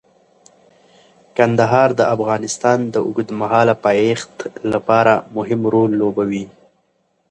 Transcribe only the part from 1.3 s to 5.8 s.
کندهار د افغانستان د اوږدمهاله پایښت لپاره مهم